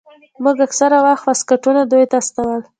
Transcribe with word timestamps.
موږ 0.43 0.57
اکثره 0.67 0.97
وخت 1.05 1.23
واسکټونه 1.25 1.81
دوى 1.91 2.05
ته 2.11 2.17
استول. 2.21 2.59